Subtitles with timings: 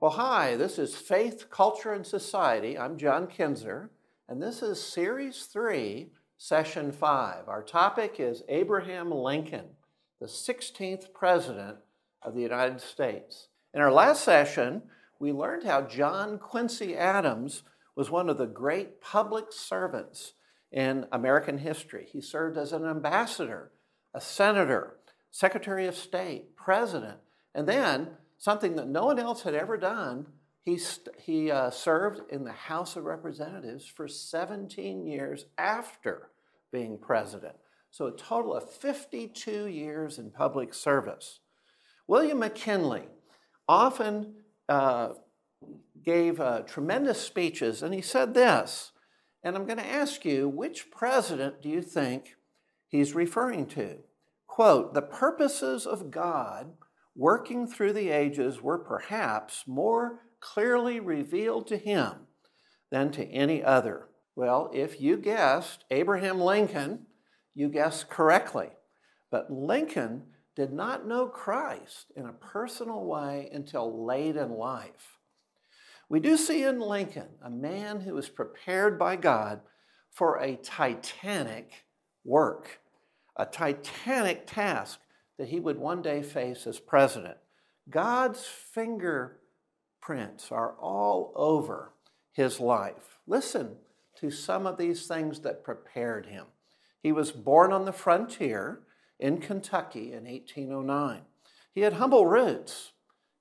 [0.00, 2.78] Well, hi, this is Faith, Culture, and Society.
[2.78, 3.90] I'm John Kinzer,
[4.30, 7.46] and this is Series 3, Session 5.
[7.46, 9.66] Our topic is Abraham Lincoln,
[10.18, 11.76] the 16th President
[12.22, 13.48] of the United States.
[13.74, 14.84] In our last session,
[15.18, 17.62] we learned how John Quincy Adams
[17.94, 20.32] was one of the great public servants
[20.72, 22.08] in American history.
[22.10, 23.70] He served as an ambassador,
[24.14, 24.96] a senator,
[25.30, 27.18] secretary of state, president,
[27.54, 30.26] and then something that no one else had ever done.
[30.62, 36.30] He, st- he uh, served in the House of Representatives for 17 years after
[36.72, 37.54] being president.
[37.90, 41.40] So, a total of 52 years in public service.
[42.06, 43.04] William McKinley
[43.68, 44.34] often
[44.68, 45.10] uh,
[46.04, 48.92] gave uh, tremendous speeches, and he said this,
[49.42, 52.36] and I'm going to ask you, which president do you think
[52.88, 53.98] he's referring to?
[54.46, 56.74] Quote, the purposes of God
[57.14, 62.12] working through the ages were perhaps more clearly revealed to him
[62.90, 64.08] than to any other.
[64.36, 67.06] Well, if you guessed Abraham Lincoln,
[67.54, 68.70] you guessed correctly.
[69.30, 70.24] But Lincoln
[70.56, 75.18] did not know Christ in a personal way until late in life.
[76.08, 79.60] We do see in Lincoln a man who was prepared by God
[80.10, 81.84] for a titanic
[82.24, 82.80] work,
[83.36, 84.98] a titanic task
[85.40, 87.38] that he would one day face as president.
[87.88, 91.94] God's fingerprints are all over
[92.30, 93.16] his life.
[93.26, 93.76] Listen
[94.16, 96.44] to some of these things that prepared him.
[97.02, 98.80] He was born on the frontier
[99.18, 101.22] in Kentucky in 1809.
[101.72, 102.92] He had humble roots.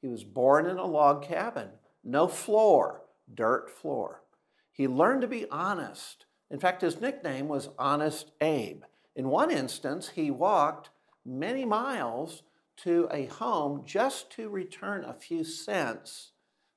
[0.00, 1.70] He was born in a log cabin,
[2.04, 3.02] no floor,
[3.34, 4.22] dirt floor.
[4.70, 6.26] He learned to be honest.
[6.48, 8.84] In fact, his nickname was Honest Abe.
[9.16, 10.90] In one instance, he walked
[11.28, 12.42] many miles
[12.78, 16.32] to a home just to return a few cents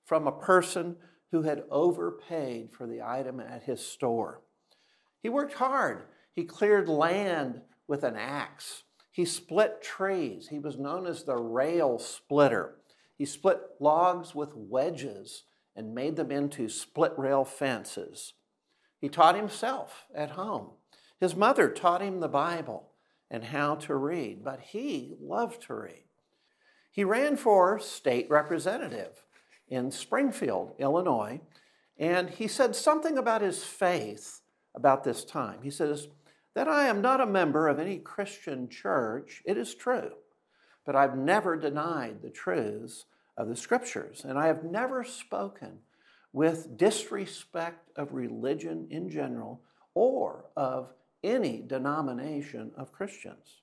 [0.06, 0.98] from a person
[1.32, 4.42] who had overpaid for the item at his store.
[5.22, 6.04] He worked hard.
[6.34, 8.84] He cleared land with an axe.
[9.12, 10.48] He split trees.
[10.50, 12.76] He was known as the rail splitter.
[13.18, 15.44] He split logs with wedges
[15.76, 18.34] and made them into split rail fences.
[19.00, 20.72] He taught himself at home.
[21.20, 22.91] His mother taught him the Bible
[23.32, 26.04] and how to read, but he loved to read.
[26.92, 29.24] He ran for state representative
[29.70, 31.40] in Springfield, Illinois,
[31.98, 34.42] and he said something about his faith
[34.76, 35.60] about this time.
[35.64, 36.10] He says,
[36.54, 40.12] That I am not a member of any Christian church, it is true,
[40.86, 43.06] but I've never denied the truths
[43.38, 45.80] of the scriptures, and I have never spoken
[46.34, 49.62] with disrespect of religion in general
[49.94, 50.90] or of
[51.24, 53.62] any denomination of Christians.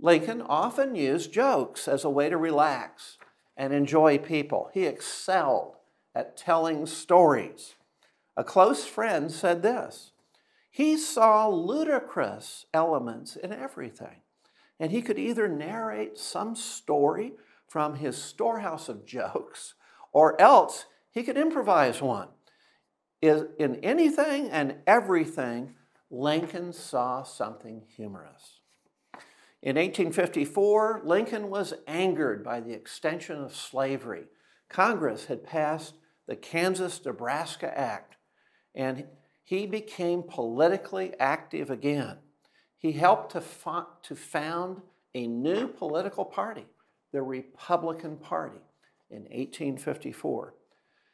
[0.00, 3.18] Lincoln often used jokes as a way to relax
[3.56, 4.70] and enjoy people.
[4.74, 5.76] He excelled
[6.14, 7.76] at telling stories.
[8.36, 10.12] A close friend said this
[10.70, 14.22] he saw ludicrous elements in everything,
[14.80, 17.34] and he could either narrate some story
[17.68, 19.74] from his storehouse of jokes
[20.12, 22.28] or else he could improvise one.
[23.20, 25.74] In anything and everything,
[26.12, 28.60] Lincoln saw something humorous.
[29.62, 34.24] In 1854, Lincoln was angered by the extension of slavery.
[34.68, 35.94] Congress had passed
[36.28, 38.16] the Kansas Nebraska Act,
[38.74, 39.06] and
[39.42, 42.18] he became politically active again.
[42.76, 43.42] He helped to,
[44.02, 44.82] to found
[45.14, 46.66] a new political party,
[47.12, 48.60] the Republican Party,
[49.10, 50.54] in 1854.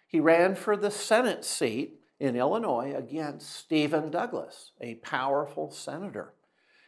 [0.09, 6.35] He ran for the Senate seat in Illinois against Stephen Douglas, a powerful senator.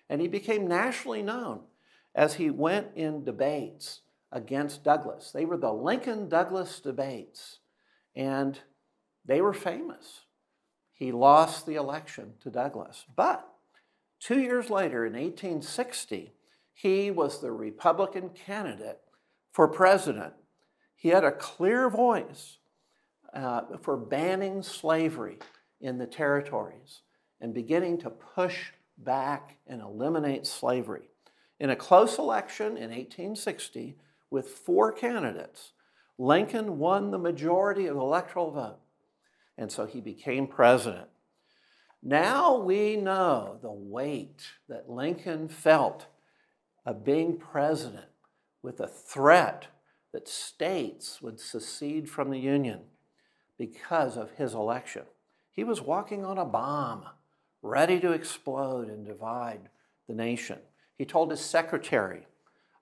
[0.08, 1.60] And he became nationally known
[2.14, 4.00] as he went in debates
[4.32, 5.30] against Douglas.
[5.30, 7.58] They were the Lincoln Douglas debates,
[8.16, 8.58] and
[9.24, 10.22] they were famous.
[10.92, 13.04] He lost the election to Douglas.
[13.14, 13.46] But
[14.18, 16.32] two years later, in 1860,
[16.72, 19.00] he was the Republican candidate
[19.52, 20.34] for president.
[20.96, 22.58] He had a clear voice
[23.34, 25.38] uh, for banning slavery
[25.80, 27.00] in the territories
[27.40, 31.08] and beginning to push back and eliminate slavery.
[31.58, 33.96] In a close election in 1860,
[34.30, 35.72] with four candidates,
[36.18, 38.78] Lincoln won the majority of the electoral vote,
[39.56, 41.08] and so he became president.
[42.02, 46.06] Now we know the weight that Lincoln felt
[46.86, 48.06] of being president
[48.62, 49.66] with a threat
[50.12, 52.80] that states would secede from the Union
[53.60, 55.04] because of his election.
[55.52, 57.04] He was walking on a bomb,
[57.62, 59.68] ready to explode and divide
[60.08, 60.58] the nation.
[60.96, 62.26] He told his secretary,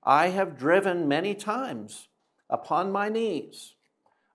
[0.03, 2.09] I have driven many times
[2.49, 3.75] upon my knees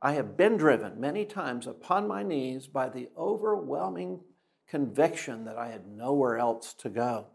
[0.03, 4.19] I have been driven many times upon my knees by the overwhelming
[4.67, 7.27] conviction that I had nowhere else to go.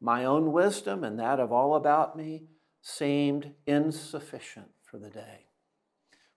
[0.00, 2.44] My own wisdom and that of all about me
[2.80, 5.46] seemed insufficient for the day.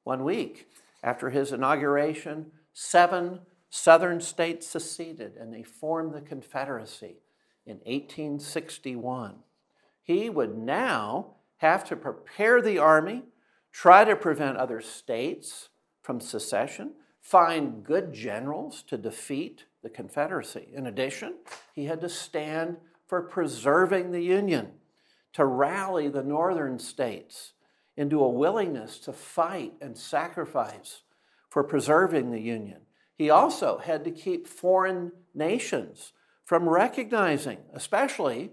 [0.03, 0.67] One week
[1.07, 3.39] after his inauguration, seven
[3.69, 7.15] southern states seceded and they formed the Confederacy
[7.65, 9.35] in 1861.
[10.03, 13.23] He would now have to prepare the army,
[13.71, 15.69] try to prevent other states
[16.01, 20.67] from secession, find good generals to defeat the Confederacy.
[20.73, 21.35] In addition,
[21.73, 22.75] he had to stand
[23.05, 24.71] for preserving the Union,
[25.31, 27.53] to rally the northern states
[27.97, 31.01] into a willingness to fight and sacrifice
[31.49, 32.81] for preserving the Union.
[33.17, 36.13] He also had to keep foreign nations
[36.45, 38.51] from recognizing, especially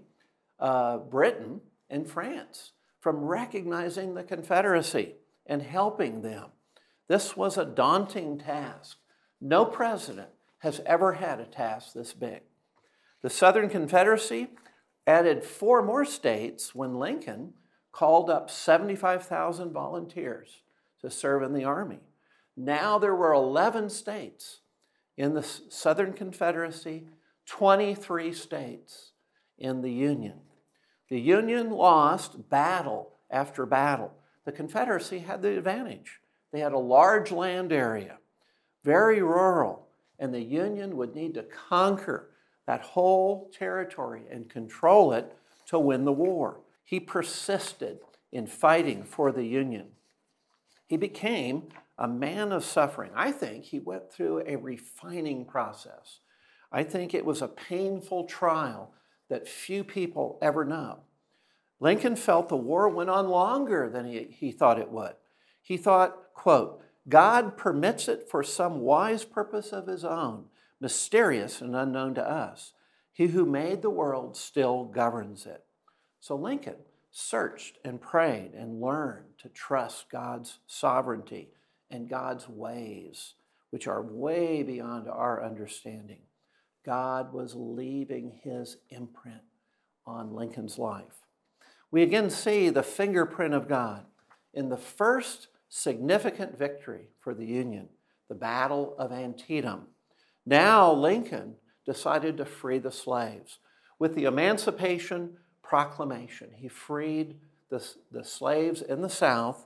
[0.59, 5.13] uh, Britain and France, from recognizing the Confederacy
[5.45, 6.49] and helping them.
[7.07, 8.97] This was a daunting task.
[9.39, 12.41] No president has ever had a task this big.
[13.21, 14.47] The Southern Confederacy
[15.05, 17.53] added four more states when Lincoln
[17.95, 20.63] called up 75,000 volunteers
[20.99, 21.99] to serve in the Army.
[22.57, 24.59] Now there were 11 states
[25.15, 27.07] in the Southern Confederacy,
[27.45, 29.11] 23 states
[29.57, 30.41] in the Union.
[31.07, 34.11] The Union lost battle after battle.
[34.43, 36.19] The Confederacy had the advantage.
[36.51, 38.17] They had a large land area,
[38.83, 39.87] very rural,
[40.19, 42.29] and the Union would need to conquer
[42.67, 45.33] that whole territory and control it
[45.67, 46.59] to win the war.
[46.85, 47.99] He persisted
[48.31, 49.87] in fighting for the Union.
[50.85, 53.11] He became a man of suffering.
[53.15, 56.19] I think he went through a refining process.
[56.71, 58.93] I think it was a painful trial
[59.29, 60.99] that few people ever know.
[61.79, 65.15] Lincoln felt the war went on longer than he, he thought it would.
[65.61, 70.45] He thought, quote, God permits it for some wise purpose of his own,
[70.79, 72.73] mysterious and unknown to us.
[73.11, 75.63] He who made the world still governs it.
[76.25, 76.77] So Lincoln
[77.11, 81.49] searched and prayed and learned to trust God's sovereignty
[81.91, 83.35] and God's ways,
[83.69, 86.21] which are way beyond our understanding.
[86.83, 89.43] God was leaving his imprint
[90.07, 91.21] on Lincoln's life.
[91.91, 94.05] We again see the fingerprint of God
[94.51, 97.87] in the first significant victory for the Union,
[98.29, 99.89] the Battle of Antietam.
[100.43, 103.59] Now, Lincoln decided to free the slaves.
[103.99, 107.35] With the Emancipation Proclamation, he freed
[107.69, 109.65] the, the slaves in the South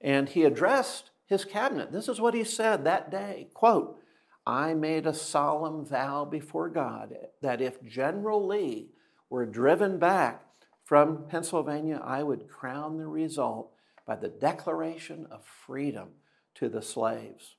[0.00, 1.92] and he addressed his cabinet.
[1.92, 3.98] This is what he said that day quote,
[4.44, 8.88] I made a solemn vow before God that if General Lee
[9.30, 10.42] were driven back
[10.84, 13.70] from Pennsylvania, I would crown the result
[14.06, 16.08] by the declaration of freedom
[16.54, 17.56] to the slaves.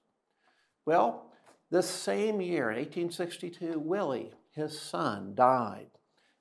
[0.85, 1.27] Well,
[1.69, 5.91] this same year, in 1862, Willie, his son, died.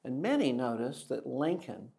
[0.09, 1.91] And many noticed that Lincoln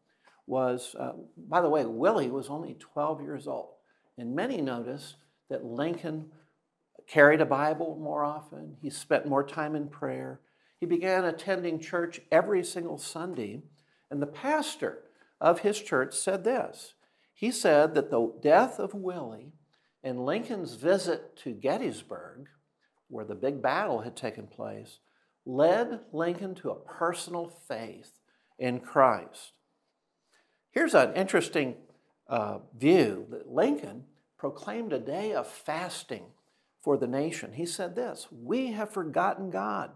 [0.48, 1.12] was, uh,
[1.48, 3.76] by the way, Willie was only 12 years old.
[4.18, 5.18] And many noticed
[5.48, 6.32] that Lincoln
[7.06, 10.40] carried a Bible more often, he spent more time in prayer.
[10.80, 13.62] He began attending church every single Sunday.
[14.10, 15.04] And the pastor
[15.40, 16.96] of his church said this
[17.32, 19.54] he said that the death of Willie
[20.04, 22.48] and Lincoln's visit to Gettysburg,
[23.08, 24.98] where the big battle had taken place,
[25.50, 28.20] led Lincoln to a personal faith
[28.58, 29.54] in Christ.
[30.72, 31.76] Here's an interesting
[32.28, 34.06] uh, view that Lincoln
[34.38, 36.26] proclaimed a day of fasting
[36.82, 37.54] for the nation.
[37.54, 39.92] He said this We have forgotten God.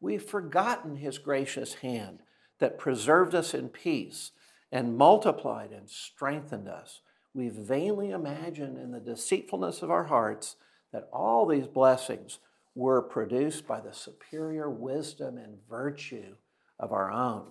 [0.00, 2.20] We've forgotten His gracious hand
[2.58, 4.32] that preserved us in peace
[4.70, 7.00] and multiplied and strengthened us.
[7.34, 10.56] We've vainly imagined in the deceitfulness of our hearts
[10.92, 12.38] that all these blessings
[12.74, 16.36] were produced by the superior wisdom and virtue
[16.78, 17.46] of our own.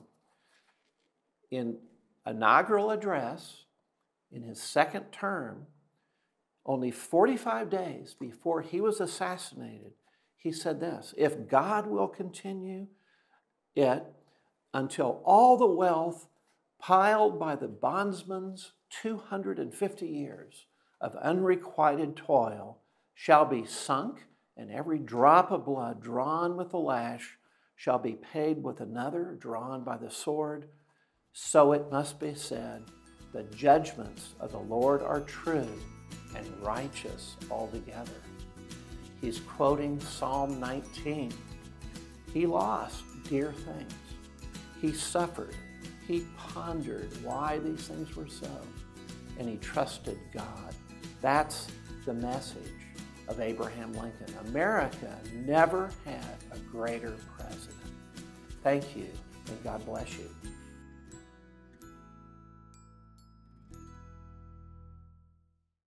[1.51, 1.77] In
[2.25, 3.65] inaugural address,
[4.31, 5.67] in his second term,
[6.65, 9.93] only 45 days before he was assassinated,
[10.35, 12.88] he said this If God will continue
[13.75, 14.03] it
[14.73, 16.27] until all the wealth
[16.79, 20.65] piled by the bondsman's 250 years
[21.01, 22.77] of unrequited toil
[23.13, 24.25] shall be sunk,
[24.60, 27.38] and every drop of blood drawn with the lash
[27.78, 30.68] shall be paid with another drawn by the sword,
[31.32, 32.84] so it must be said,
[33.32, 35.70] the judgments of the Lord are true
[36.36, 38.22] and righteous altogether.
[39.22, 41.32] He's quoting Psalm 19.
[42.34, 43.94] He lost dear things.
[44.82, 45.56] He suffered.
[46.06, 48.51] He pondered why these things were so.
[49.38, 50.75] And he trusted God.
[51.22, 51.68] That's
[52.06, 52.78] the message
[53.29, 54.33] of Abraham Lincoln.
[54.50, 57.77] America never had a greater president.
[58.63, 59.07] Thank you,
[59.48, 60.29] and God bless you.